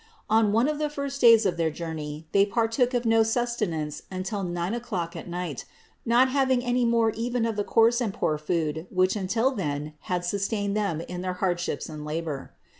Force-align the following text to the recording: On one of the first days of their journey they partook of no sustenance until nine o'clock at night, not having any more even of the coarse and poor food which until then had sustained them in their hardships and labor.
On 0.31 0.51
one 0.51 0.67
of 0.67 0.79
the 0.79 0.89
first 0.89 1.21
days 1.21 1.45
of 1.45 1.57
their 1.57 1.69
journey 1.69 2.25
they 2.31 2.43
partook 2.43 2.95
of 2.95 3.05
no 3.05 3.21
sustenance 3.21 4.01
until 4.09 4.41
nine 4.41 4.73
o'clock 4.73 5.15
at 5.15 5.27
night, 5.27 5.65
not 6.07 6.27
having 6.29 6.63
any 6.63 6.85
more 6.85 7.11
even 7.11 7.45
of 7.45 7.55
the 7.55 7.63
coarse 7.63 8.01
and 8.01 8.11
poor 8.11 8.39
food 8.39 8.87
which 8.89 9.15
until 9.15 9.51
then 9.51 9.93
had 10.09 10.25
sustained 10.25 10.75
them 10.75 11.01
in 11.01 11.21
their 11.21 11.33
hardships 11.33 11.87
and 11.87 12.03
labor. 12.03 12.51